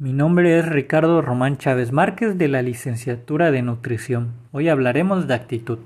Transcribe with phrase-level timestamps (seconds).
[0.00, 4.32] Mi nombre es Ricardo Román Chávez Márquez de la licenciatura de nutrición.
[4.50, 5.78] Hoy hablaremos de actitud.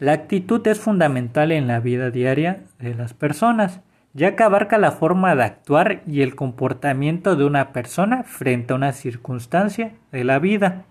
[0.00, 3.82] La actitud es fundamental en la vida diaria de las personas,
[4.14, 8.76] ya que abarca la forma de actuar y el comportamiento de una persona frente a
[8.76, 10.86] una circunstancia de la vida.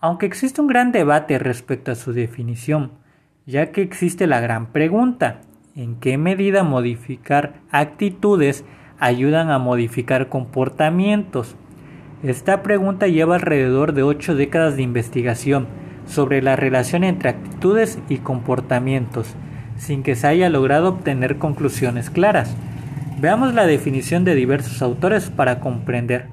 [0.00, 2.92] Aunque existe un gran debate respecto a su definición,
[3.44, 5.42] ya que existe la gran pregunta,
[5.74, 8.64] ¿en qué medida modificar actitudes
[8.98, 11.56] ayudan a modificar comportamientos?
[12.22, 15.66] Esta pregunta lleva alrededor de ocho décadas de investigación
[16.06, 19.34] sobre la relación entre actitudes y comportamientos,
[19.76, 22.56] sin que se haya logrado obtener conclusiones claras.
[23.18, 26.26] Veamos la definición de diversos autores para comprender.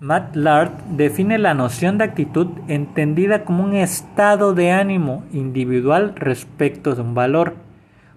[0.00, 6.94] Matt Lard define la noción de actitud entendida como un estado de ánimo individual respecto
[6.94, 7.56] de un valor.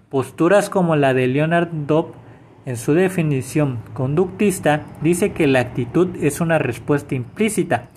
[0.08, 2.14] Posturas como la de Leonard Dobb
[2.66, 7.88] en su definición conductista, dice que la actitud es una respuesta implícita,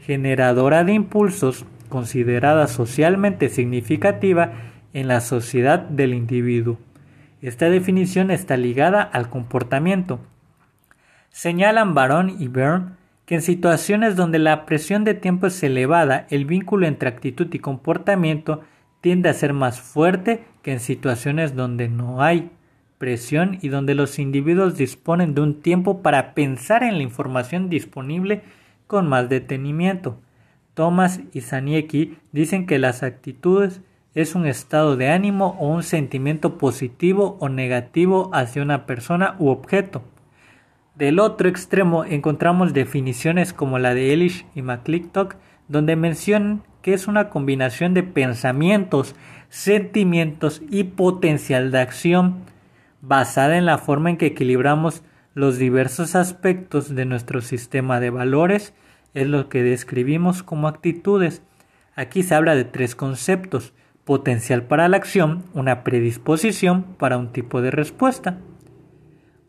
[0.00, 4.52] generadora de impulsos, considerada socialmente significativa
[4.92, 6.78] en la sociedad del individuo.
[7.42, 10.18] Esta definición está ligada al comportamiento.
[11.30, 16.46] Señalan Baron y Byrne que en situaciones donde la presión de tiempo es elevada, el
[16.46, 18.62] vínculo entre actitud y comportamiento
[19.00, 22.50] tiende a ser más fuerte que en situaciones donde no hay
[22.98, 28.42] presión y donde los individuos disponen de un tiempo para pensar en la información disponible
[28.86, 30.18] con más detenimiento.
[30.74, 33.80] Thomas y Zaniecki dicen que las actitudes
[34.14, 39.48] es un estado de ánimo o un sentimiento positivo o negativo hacia una persona u
[39.48, 40.02] objeto.
[40.94, 45.36] Del otro extremo encontramos definiciones como la de Elish y McClintock,
[45.68, 49.14] donde mencionan que es una combinación de pensamientos,
[49.50, 52.36] sentimientos y potencial de acción
[53.06, 55.02] basada en la forma en que equilibramos
[55.34, 58.74] los diversos aspectos de nuestro sistema de valores,
[59.14, 61.42] es lo que describimos como actitudes.
[61.94, 67.62] Aquí se habla de tres conceptos, potencial para la acción, una predisposición para un tipo
[67.62, 68.38] de respuesta.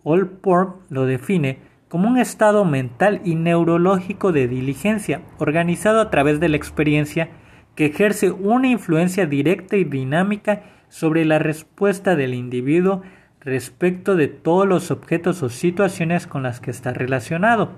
[0.05, 1.59] Allport lo define
[1.89, 7.29] como un estado mental y neurológico de diligencia, organizado a través de la experiencia
[7.75, 13.01] que ejerce una influencia directa y dinámica sobre la respuesta del individuo
[13.47, 17.71] respecto de todos los objetos o situaciones con las que está relacionado.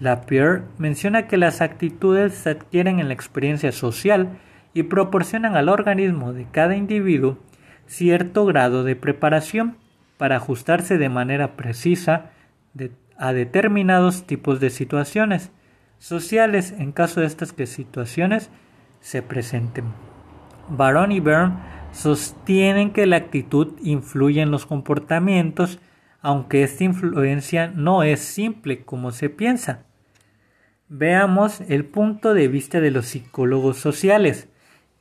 [0.00, 4.28] Lapierre menciona que las actitudes se adquieren en la experiencia social
[4.74, 7.38] y proporcionan al organismo de cada individuo
[7.86, 9.76] cierto grado de preparación
[10.16, 12.32] para ajustarse de manera precisa
[13.16, 15.52] a determinados tipos de situaciones
[16.00, 18.50] sociales en caso de estas que situaciones
[19.00, 19.84] se presenten.
[20.68, 21.54] Baron y Byrne
[21.92, 25.80] sostienen que la actitud influye en los comportamientos,
[26.20, 29.84] aunque esta influencia no es simple como se piensa.
[30.88, 34.48] Veamos el punto de vista de los psicólogos sociales,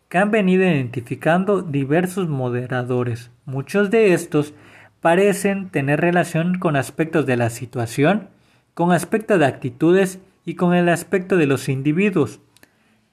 [0.10, 3.32] que han venido identificando diversos moderadores.
[3.46, 4.54] Muchos de estos
[5.02, 8.30] parecen tener relación con aspectos de la situación,
[8.74, 12.40] con aspectos de actitudes y con el aspecto de los individuos.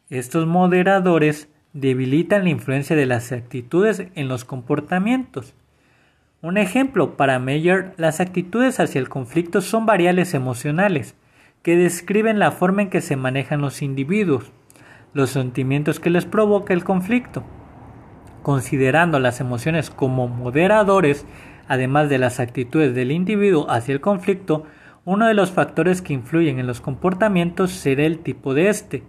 [0.08, 5.54] Estos moderadores debilitan la influencia de las actitudes en los comportamientos.
[6.40, 11.16] Un ejemplo, para Meyer, las actitudes hacia el conflicto son variables emocionales
[11.62, 14.52] que describen la forma en que se manejan los individuos,
[15.14, 17.42] los sentimientos que les provoca el conflicto.
[18.42, 21.26] Considerando las emociones como moderadores,
[21.66, 24.66] además de las actitudes del individuo hacia el conflicto,
[25.06, 29.02] uno de los factores que influyen en los comportamientos será el tipo de este.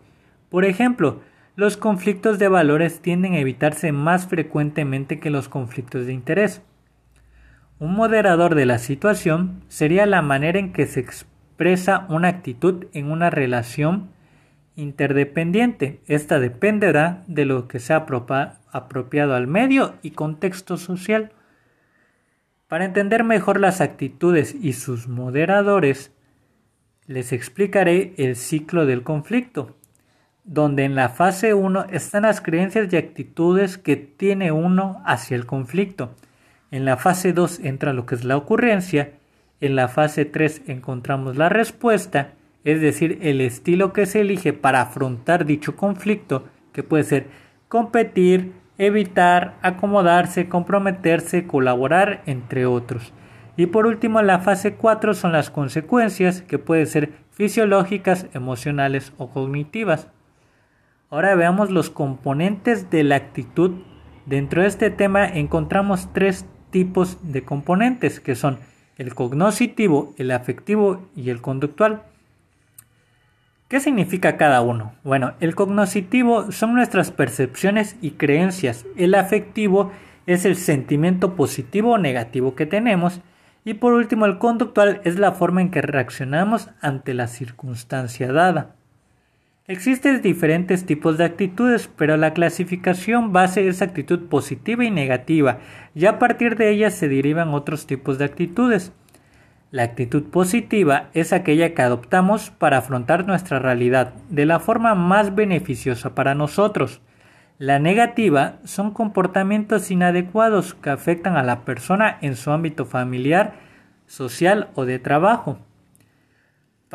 [0.50, 1.20] Por ejemplo,
[1.56, 6.62] los conflictos de valores tienden a evitarse más frecuentemente que los conflictos de interés.
[7.80, 13.10] Un moderador de la situación sería la manera en que se expresa una actitud en
[13.10, 14.10] una relación
[14.76, 16.02] interdependiente.
[16.08, 18.06] Esta dependerá de lo que sea
[18.72, 21.32] apropiado al medio y contexto social.
[22.68, 26.12] Para entender mejor las actitudes y sus moderadores,
[27.08, 29.78] les explicaré el ciclo del conflicto
[30.46, 35.48] donde en la fase 1 están las creencias y actitudes que tiene uno hacia el
[35.48, 36.12] conflicto.
[36.70, 39.14] En la fase 2 entra lo que es la ocurrencia.
[39.60, 42.34] En la fase 3 encontramos la respuesta,
[42.64, 47.28] es decir, el estilo que se elige para afrontar dicho conflicto, que puede ser
[47.68, 53.14] competir, evitar, acomodarse, comprometerse, colaborar, entre otros.
[53.58, 59.30] Y por último, la fase 4 son las consecuencias, que pueden ser fisiológicas, emocionales o
[59.30, 60.10] cognitivas.
[61.10, 63.72] Ahora veamos los componentes de la actitud.
[64.26, 68.60] Dentro de este tema encontramos tres tipos de componentes que son
[68.98, 72.04] el cognoscitivo, el afectivo y el conductual.
[73.68, 74.94] ¿Qué significa cada uno?
[75.04, 78.86] Bueno, el cognoscitivo son nuestras percepciones y creencias.
[78.96, 79.92] El afectivo
[80.28, 83.22] es el sentimiento positivo o negativo que tenemos.
[83.64, 88.76] Y por último, el conductual es la forma en que reaccionamos ante la circunstancia dada.
[89.68, 95.58] Existen diferentes tipos de actitudes, pero la clasificación base es actitud positiva y negativa,
[95.96, 98.94] y a partir de ellas se derivan otros tipos de actitudes.
[99.72, 105.34] La actitud positiva es aquella que adoptamos para afrontar nuestra realidad de la forma más
[105.34, 107.02] beneficiosa para nosotros.
[107.58, 113.56] La negativa son comportamientos inadecuados que afectan a la persona en su ámbito familiar,
[114.06, 115.58] social o de trabajo.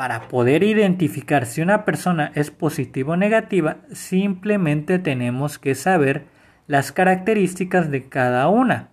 [0.00, 6.24] Para poder identificar si una persona es positiva o negativa, simplemente tenemos que saber
[6.66, 8.88] las características de cada una.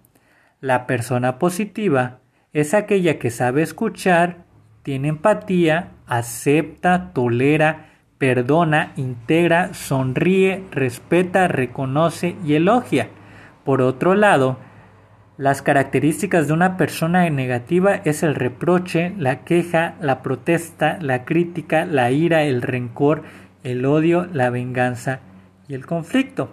[0.59, 2.19] La persona positiva
[2.51, 4.39] es aquella que sabe escuchar,
[4.83, 7.85] tiene empatía, acepta, tolera,
[8.17, 13.07] perdona, integra, sonríe, respeta, reconoce y elogia.
[13.63, 14.59] Por otro lado,
[15.37, 21.85] las características de una persona negativa es el reproche, la queja, la protesta, la crítica,
[21.85, 23.21] la ira, el rencor,
[23.63, 25.19] el odio, la venganza
[25.67, 26.49] y el conflicto.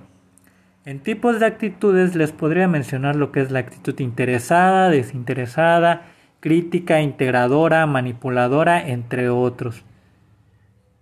[0.85, 6.03] En tipos de actitudes les podría mencionar lo que es la actitud interesada, desinteresada,
[6.41, 9.83] crítica, integradora, manipuladora, entre otros.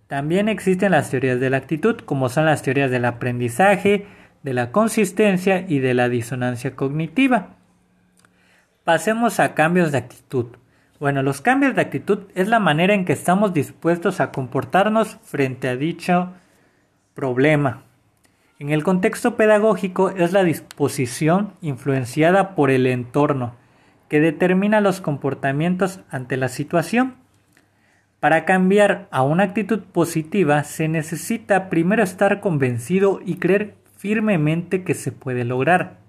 [0.07, 4.05] También existen las teorías de la actitud, como son las teorías del aprendizaje,
[4.41, 7.57] de la consistencia y de la disonancia cognitiva.
[8.83, 10.47] Pasemos a cambios de actitud.
[10.99, 15.69] Bueno, los cambios de actitud es la manera en que estamos dispuestos a comportarnos frente
[15.69, 16.33] a dicho
[17.13, 17.83] problema.
[18.59, 23.55] En el contexto pedagógico es la disposición influenciada por el entorno
[24.09, 27.15] que determina los comportamientos ante la situación.
[28.19, 34.93] Para cambiar a una actitud positiva se necesita primero estar convencido y creer firmemente que
[34.93, 36.02] se puede lograr.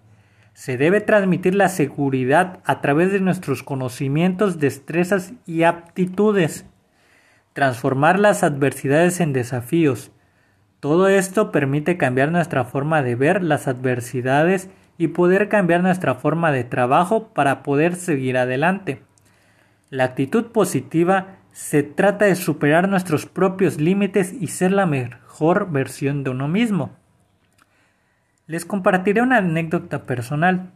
[0.55, 6.65] Se debe transmitir la seguridad a través de nuestros conocimientos, destrezas y aptitudes.
[7.53, 10.13] Transformar las adversidades en desafíos,
[10.79, 16.53] todo esto permite cambiar nuestra forma de ver las adversidades y poder cambiar nuestra forma
[16.53, 19.03] de trabajo para poder seguir adelante.
[19.91, 26.23] La actitud positiva se trata de superar nuestros propios límites y ser la mejor versión
[26.23, 26.97] de uno mismo.
[28.47, 30.71] Les compartiré una anécdota personal,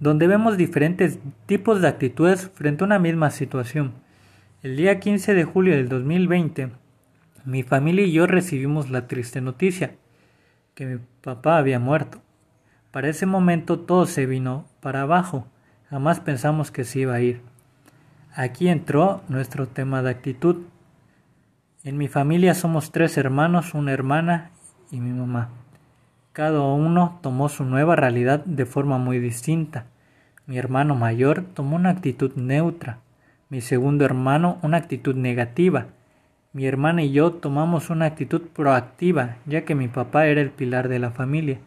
[0.00, 3.92] donde vemos diferentes tipos de actitudes frente a una misma situación.
[4.64, 6.72] El día 15 de julio del 2020,
[7.44, 9.94] mi familia y yo recibimos la triste noticia
[10.74, 12.20] que mi papá había muerto.
[12.90, 15.46] Para ese momento todo se vino para abajo.
[15.90, 17.42] Jamás pensamos que se iba a ir.
[18.34, 20.64] Aquí entró nuestro tema de actitud.
[21.84, 24.50] En mi familia somos tres hermanos, una hermana
[24.90, 25.50] y mi mamá.
[26.38, 29.86] Cada uno tomó su nueva realidad de forma muy distinta.
[30.46, 33.00] Mi hermano mayor tomó una actitud neutra,
[33.48, 35.88] mi segundo hermano una actitud negativa
[36.52, 40.88] mi hermana y yo tomamos una actitud proactiva, ya que mi papá era el pilar
[40.88, 41.60] de la familia.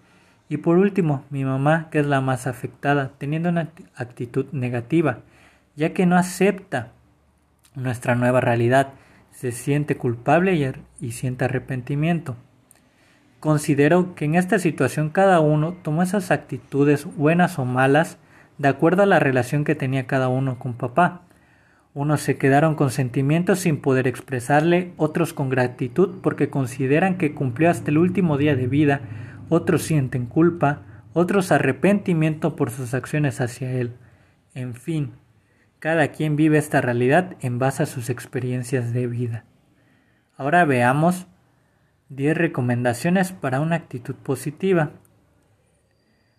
[0.50, 5.20] Y por último, mi mamá, que es la más afectada, teniendo una actitud negativa,
[5.76, 6.92] ya que no acepta
[7.76, 8.94] nuestra nueva realidad,
[9.30, 12.36] se siente culpable y, siente arrepentimiento.
[13.42, 18.20] Considero que en esta situación cada uno tomó esas actitudes buenas o malas
[18.60, 21.24] de acuerdo a la relación que tenía cada uno con papá.
[21.96, 27.72] Unos se quedaron con sentimientos sin poder expresarle, otros con gratitud porque consideran que cumplió
[27.72, 29.02] hasta el último día de vida,
[29.50, 30.84] otros sienten culpa,
[31.14, 33.96] otros arrepentimiento por sus acciones hacia él.
[34.54, 35.14] En fin,
[35.80, 39.46] cada quien vive esta realidad en base a sus experiencias de vida.
[40.38, 41.26] Ahora veamos
[42.12, 44.92] 10 recomendaciones para una actitud positiva.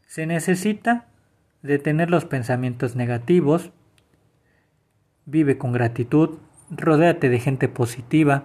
[0.06, 1.06] Se necesita
[1.62, 3.72] detener los pensamientos negativos,
[5.24, 6.38] Vive con gratitud,
[6.68, 8.42] rodéate de gente positiva,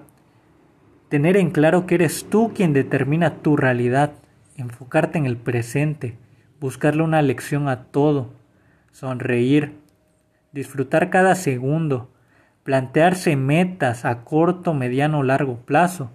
[1.09, 4.13] tener en claro que eres tú quien determina tu realidad,
[4.57, 6.19] enfocarte en el presente,
[6.59, 8.31] buscarle una lección a todo,
[8.91, 9.73] sonreír,
[10.51, 12.11] disfrutar cada segundo,
[12.61, 16.11] plantearse metas a corto, mediano o largo plazo.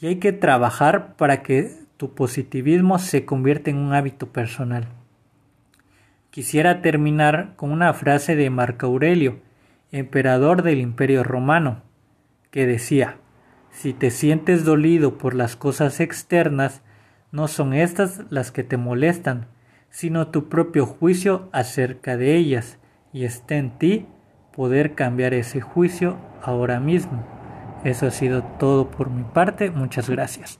[0.00, 4.88] Y hay que trabajar para que tu positivismo se convierta en un hábito personal.
[6.30, 9.40] Quisiera terminar con una frase de Marco Aurelio,
[9.92, 11.82] emperador del Imperio Romano,
[12.50, 13.18] que decía,
[13.70, 16.82] si te sientes dolido por las cosas externas,
[17.30, 19.48] no son estas las que te molestan,
[19.90, 22.78] sino tu propio juicio acerca de ellas,
[23.12, 24.06] y está en ti
[24.56, 27.39] poder cambiar ese juicio ahora mismo.
[27.84, 29.70] Eso ha sido todo por mi parte.
[29.70, 30.59] Muchas gracias.